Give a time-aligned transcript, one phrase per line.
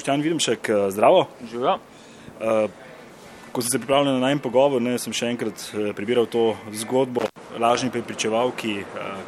[0.00, 1.26] Boštjan Videmšek, zdravo.
[1.50, 1.78] Živijo.
[3.52, 5.60] Ko sem se pripravljal na najem pogovor, ne, sem še enkrat
[5.92, 7.26] prebiral to zgodbo
[7.60, 8.78] lažni prepričevalki,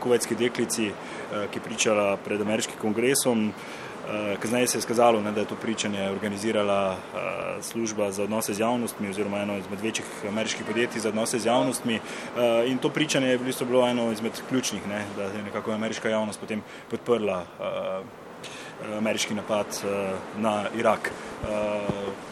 [0.01, 0.87] kuvajski deklici,
[1.29, 3.51] ki je pričala pred ameriškim kongresom.
[4.41, 6.97] Kasneje se je skazalo, ne, da je to pričanje organizirala
[7.61, 12.01] služba za odnose z javnostmi oziroma eno izmed večjih ameriških podjetij za odnose z javnostmi.
[12.73, 16.65] In to pričanje je bilo eno izmed ključnih, ne, da je nekako ameriška javnost potem
[16.89, 17.45] podprla
[18.99, 21.11] ameriški napad uh, na Irak.
[21.43, 21.49] Uh,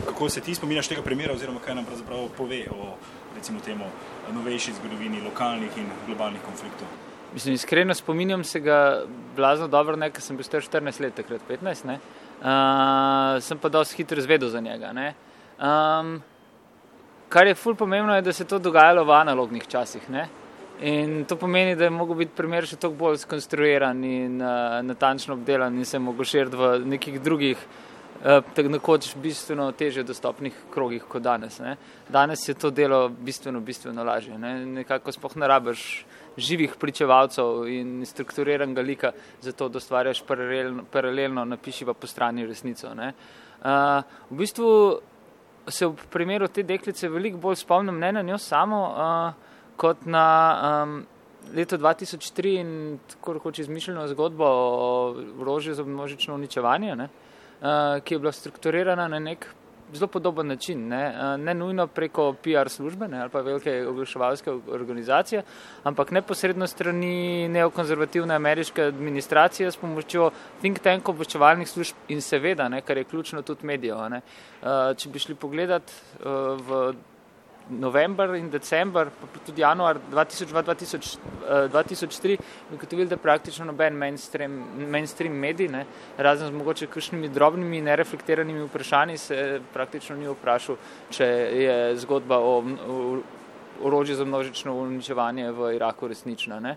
[0.06, 2.94] kako se ti spominjaš tega primera, oziroma kaj nam pravzaprav pove o
[3.36, 3.84] recimo, temu
[4.32, 6.88] novejši zgodovini lokalnih in globalnih konfliktov?
[7.34, 9.02] Mislim, iskreno spominjam se ga
[9.36, 11.86] blazno dobro, ne, ker sem bil star 14 let, takrat 15.
[11.86, 12.00] Ne.
[12.40, 14.90] Uh, sem pa dosti hitro izvedel za njega.
[14.90, 16.22] Um,
[17.28, 20.10] kar je ful pomembno, je, da se je to dogajalo v analognih časih.
[20.10, 20.28] Ne.
[20.80, 25.34] In to pomeni, da je mogel biti primer še toliko bolj skonstruiran in uh, natančno
[25.36, 27.64] obdelan in se je mogel širiti v nekih drugih,
[28.22, 31.58] uh, tako nekoč bistveno teže dostopnih krogih kot danes.
[31.60, 31.74] Ne.
[32.08, 34.38] Danes je to delo bistveno, bistveno lažje.
[34.40, 34.54] Ne.
[34.80, 35.84] Nekako spoh ne rabiš
[36.40, 39.12] živih pričevalcev in strukturiranega lika
[39.44, 42.88] za to, da stvarjaš paralelno, paralelno napiši pa po strani resnico.
[42.88, 44.00] Uh,
[44.30, 44.72] v bistvu
[45.68, 49.50] se v primeru te deklice veliko bolj spomnim ne na njo samo, uh,
[49.80, 50.26] kot na
[50.84, 50.98] um,
[51.54, 54.90] leto 2003 in tako rekoč izmišljeno zgodbo o
[55.40, 59.46] orožju za množično uničevanje, ne, uh, ki je bila strukturirana na nek
[59.92, 64.52] zelo podoben način, ne, uh, ne nujno preko PR službe ne, ali pa velike oglaševalske
[64.68, 65.42] organizacije,
[65.84, 70.30] ampak neposredno strani neokonzervativne ameriške administracije s pomočjo
[70.60, 73.96] think tank obveščevalnih služb in seveda, ne, kar je ključno tudi medijev.
[73.96, 76.92] Uh, če bi šli pogledat uh, v
[77.70, 82.38] november in december, pa tudi januar 2002-2003,
[82.74, 85.86] ugotovili, da praktično noben mainstream, mainstream medij, ne,
[86.18, 90.76] razen z mogoče kakšnimi drobnimi nereflektiranimi vprašanji, se praktično ni vprašal,
[91.10, 91.24] če
[91.64, 93.18] je zgodba o, o
[93.82, 96.60] orožju za množično uničevanje v Iraku resnična.
[96.60, 96.76] Ne.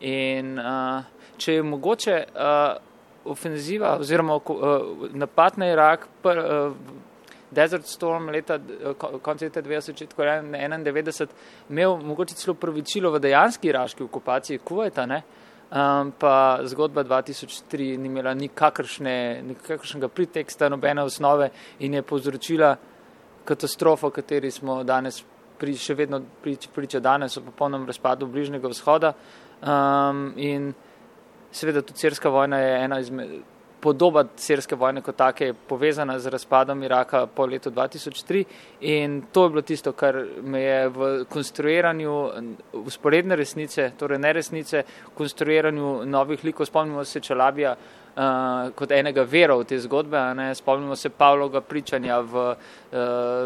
[0.00, 1.02] In uh,
[1.38, 2.76] če je mogoče uh,
[3.28, 4.42] ofenziva oziroma uh,
[5.12, 6.72] napad na Irak pr, uh,
[7.50, 8.58] Desert Storm leta,
[9.22, 11.26] konca leta 1991
[11.70, 15.22] imel mogoče celo pravičilo v dejanski iraški okupaciji Kuwaita, ne?
[15.68, 21.50] Um, pa zgodba 2003 ni imela nikakršne, nikakršnega priteksta, nobene osnove
[21.84, 22.76] in je povzročila
[23.44, 25.20] katastrofo, kateri smo danes
[25.58, 29.12] pri, še vedno priča, priča danes o popolnem razpadu bližnjega vzhoda.
[29.60, 30.72] Um, in
[31.52, 33.38] seveda tudi sirska vojna je ena izmed
[33.80, 38.44] podoba sirske vojne kot take je povezana z razpadom Iraka po letu 2003
[38.80, 42.16] in to je bilo tisto, kar me je v konstruiranju
[42.72, 44.82] usporedne resnice, torej ne resnice,
[45.14, 47.76] konstruiranju novih likov, spomnimo se Čalabija,
[48.18, 50.18] uh, kot enega verov te zgodbe.
[50.34, 50.50] Ne?
[50.54, 52.58] Spomnimo se Pavloga pričanja v uh,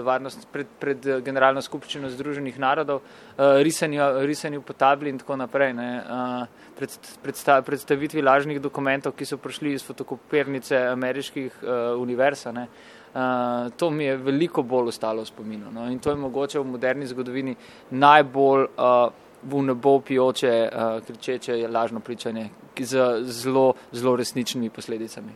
[0.07, 5.75] varnost pred, pred Generalno skupščino Združenih narodov, uh, risanju, risanju po tabli in tako naprej.
[5.77, 12.47] Uh, pred, predsta, predstavitvi lažnih dokumentov, ki so prišli iz fotokopirnice ameriških uh, univerz.
[12.47, 15.71] Uh, to mi je veliko bolj ostalo v spominu.
[15.73, 15.91] No?
[15.93, 17.55] In to je mogoče v moderni zgodovini
[17.91, 22.49] najbolj uh, v nebo pijoče, uh, kričeče lažno pričanje
[22.79, 25.33] z zelo, zelo resničnimi posledicami.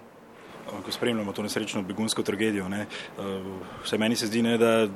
[0.84, 2.86] Ko spremljamo to nesrečno begunsko tragedijo, ne,
[3.84, 4.88] vse meni se zdi, ne, da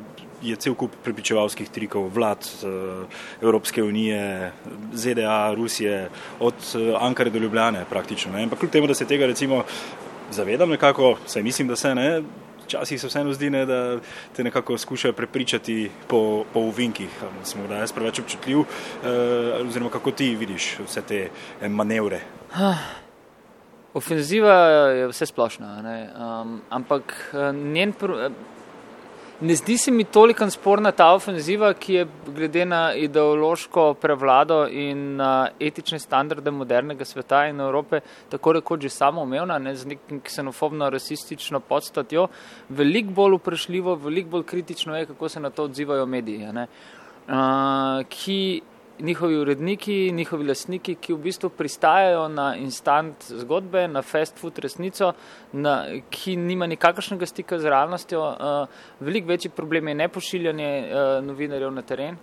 [0.43, 2.49] je cel kup prepričevalskih trikov vlad
[3.43, 4.53] Evropske unije,
[4.93, 6.09] ZDA, Rusije,
[6.41, 6.55] od
[7.01, 8.33] Ankare do Ljubljane praktično.
[8.33, 8.43] Ne.
[8.43, 9.63] Ampak kljub temu, da se tega recimo
[10.31, 12.23] zavedam nekako, saj mislim, da se ne,
[12.71, 13.99] včasih se vseeno zdi, ne, da
[14.37, 17.09] te nekako skušajo prepričati po, po uvinkih.
[17.45, 21.29] Smo da jaz preveč občutljiv, eh, oziroma kako ti vidiš vse te
[21.61, 22.21] eh, manevre.
[23.95, 24.55] Ofenziva
[24.95, 27.93] je vse splošna, um, ampak eh, njen.
[27.93, 28.31] Pr-
[29.41, 35.17] Ne zdi se mi toliko sporna ta ofenziva, ki je glede na ideološko prevlado in
[35.17, 40.91] na etične standarde modernega sveta in Evrope tako rekoč že samoumevna, ne z nekim ksenofobno,
[40.91, 42.27] rasistično podstatjo,
[42.69, 46.67] veliko bolj vprašljivo, veliko bolj kritično je, kako se na to odzivajo mediji, ne,
[47.29, 48.61] uh, ki
[49.01, 55.13] njihovi uredniki, njihovi lasniki, ki v bistvu pristajajo na instant zgodbe, na fast food resnico,
[55.53, 58.21] na, ki nima nikakršnega stika z realnostjo.
[58.21, 58.67] Uh,
[59.01, 62.17] veliko večji problem je nepošiljanje uh, novinarjev na teren,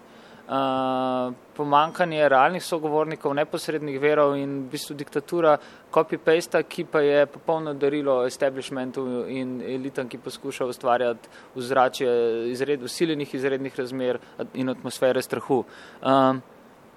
[0.48, 5.58] uh, pomankanje realnih sogovornikov, neposrednih verov in v bistvu diktatura
[5.94, 12.12] copy-paste, ki pa je popolno darilo establishmentu in elitam, ki poskuša ustvarjati vzračje
[12.52, 14.20] izred, usiljenih izrednih razmer
[14.54, 15.64] in atmosfere strahu.
[16.02, 16.38] Uh,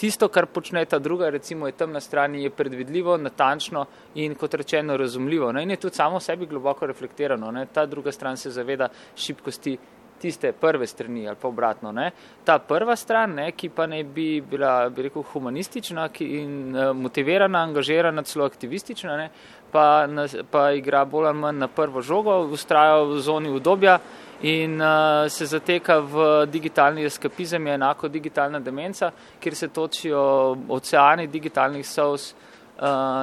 [0.00, 4.54] tisto, kar počne ta druga, recimo je tam na strani, je predvidljivo, natančno in kot
[4.54, 5.52] rečeno razumljivo.
[5.52, 5.62] Ne?
[5.62, 7.50] In je tudi samo sebi globoko reflektirano.
[7.50, 7.66] Ne?
[7.66, 9.76] Ta druga stran se zaveda šibkosti
[10.20, 11.92] tiste prve strani ali pa obratno.
[11.92, 12.10] Ne?
[12.44, 17.62] Ta prva stran, ne, ki pa ne bi bila, bi rekel, humanistična in uh, motivirana,
[17.62, 19.30] angažirana, celo aktivistična, ne,
[19.72, 23.98] pa, na, pa igra bolj ali manj na prvo žogo, ustraja v zoni udobja
[24.42, 30.22] in uh, se zateka v digitalni eskapizem, je enako digitalna demenca, kjer se točijo
[30.68, 32.34] oceani digitalnih sous,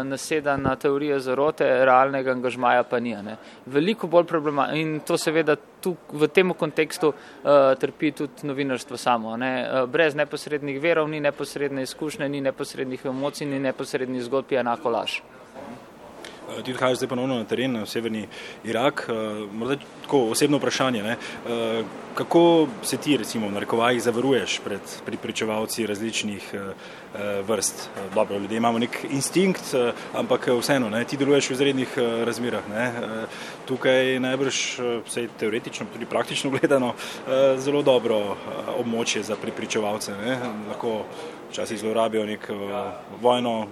[0.04, 3.16] naseda na teorije zarote, realnega angažmaja pa ni.
[3.16, 3.38] Ne.
[3.66, 9.38] Veliko bolj problematično in to seveda tu, v tem kontekstu uh, trpi tudi novinarstvo samo.
[9.38, 9.54] Ne.
[9.64, 14.90] Uh, brez neposrednih verov ni neposredne izkušnje, ni neposrednih emocij, ni neposrednih zgodb, je enako
[14.90, 15.20] laž.
[16.48, 18.28] Eh, ti odhajaš zdaj ponovno na teren, v severni
[18.64, 19.08] Irak.
[19.10, 19.14] Eh,
[19.52, 21.12] morda tako osebno vprašanje, ne?
[21.12, 21.84] Eh,
[22.16, 26.54] kako se ti, recimo, v narekovajih zavaruješ pred pripričevalci različnih
[27.48, 27.90] vrst?
[28.16, 29.62] Dobro, ljudje imamo nek instinkt,
[30.14, 31.04] ampak vseeno, ne?
[31.06, 32.70] ti deluješ v izrednih razmerah.
[32.70, 32.92] Ne?
[33.68, 36.94] Tukaj najbrž, vsej teoretično, tudi praktično gledano,
[37.58, 38.38] zelo dobro
[38.80, 40.18] območje za pripričevalce.
[40.18, 40.40] Ne?
[40.70, 41.06] Lahko
[41.50, 42.50] včasih zlorabijo nek
[43.22, 43.68] vojno,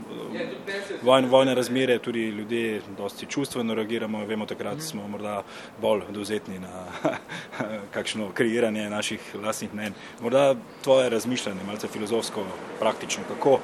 [1.01, 5.43] vojno, vojne razmere, tudi ljudje dosti čustveno reagiramo, vemo, takrat smo morda
[5.81, 6.85] bolj dovzetni na
[7.95, 9.93] kakšno kreiranje naših lastnih mnen.
[10.21, 12.45] Morda tvoje razmišljanje, malce filozofsko,
[12.79, 13.59] praktično, kako uh,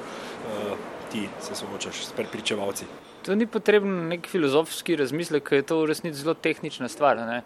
[1.12, 2.84] ti se soočaš s prepričevalci?
[3.22, 7.16] To ni potrebno nek filozofski razmislek, ker je to v resnici zelo tehnična stvar.
[7.16, 7.42] Ne?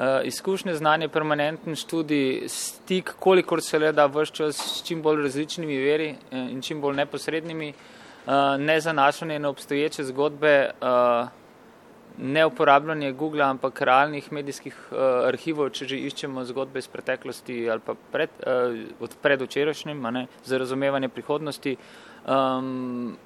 [0.00, 5.22] Uh, izkušnje, znanje, permanenten študij, stik, kolikor se le da vse čas s čim bolj
[5.22, 10.70] različnimi veri eh, in čim bolj neposrednimi, uh, ne zanašanje na obstoječe zgodbe,
[12.18, 14.78] ne uporabljanje Google, ampak realnih medijskih
[15.26, 18.30] arhivov, če že iščemo zgodbe iz preteklosti ali pa pred,
[19.00, 20.06] od predvčerajšnjim,
[20.44, 21.76] za razumevanje prihodnosti.
[22.26, 23.16] Um,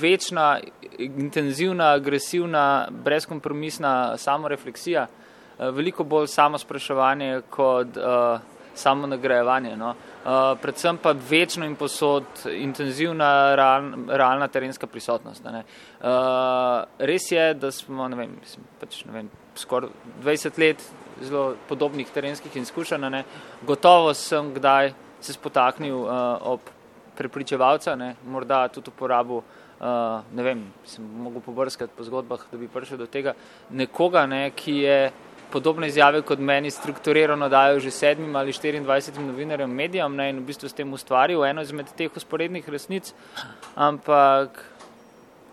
[0.00, 0.60] večna,
[0.98, 5.24] intenzivna, agresivna, brezkompromisna samorefleksija, uh,
[5.58, 8.40] veliko bolj samo spraševanje kot uh,
[8.74, 9.76] samo nagrajevanje.
[9.76, 9.94] No.
[10.24, 15.46] Uh, predvsem pa večno in posod intenzivna, real, realna terenska prisotnost.
[15.46, 15.54] Uh,
[16.98, 19.90] res je, da smo ne vem, mislim, pač, ne vem, skoraj
[20.24, 20.86] 20 let
[21.22, 23.22] zelo podobnih terenskih izkušenj.
[23.66, 26.08] Gotovo sem kdaj se spotaknil uh,
[26.40, 26.72] ob
[27.16, 29.44] prepričevalca, ne, morda tudi uporabil.
[29.84, 33.34] Uh, ne vem, sem mogel pobrskati po zgodbah, da bi prišel do tega
[33.70, 34.98] nekoga, ne, ki je
[35.54, 40.46] podobne izjave kot meni strukturirano dajo že sedmim ali 24 novinarjem medijem ne, in v
[40.50, 43.14] bistvu s tem ustvaril eno izmed teh usporednih resnic,
[43.74, 44.64] ampak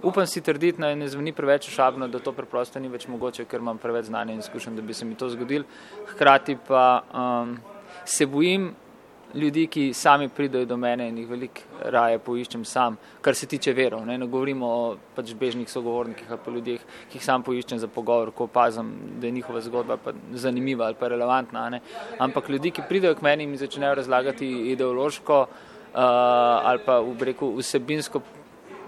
[0.04, 3.62] upam si trditi, da ne zveni preveč ošabno, da to preprosto ni več mogoče, ker
[3.62, 5.68] imam preveč znanja in izkušenj, da bi se mi to zgodil.
[6.14, 7.58] Hkrati pa um,
[8.06, 8.72] se bojim,
[9.36, 13.74] ljudi, ki sami pridejo do mene in jih veliko raje poiščem sam, kar se tiče
[13.74, 14.06] verov.
[14.06, 14.84] Ne, ne govorimo o
[15.16, 19.28] pač bežnih sogovornikih ali pa ljudeh, ki jih sam poiščem za pogovor, ko opazim, da
[19.28, 19.98] je njihova zgodba
[20.34, 21.70] zanimiva ali pa relevantna.
[21.70, 21.82] Ne.
[22.20, 27.18] Ampak ljudi, ki pridejo k meni in mi začnejo razlagati ideološko uh, ali pa v
[27.20, 28.22] breku vsebinsko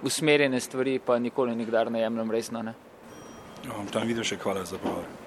[0.04, 2.64] usmerjene stvari, pa nikoli nikdar ne jemljem resno.
[3.92, 5.23] Tam vidim še hvala za pogovor.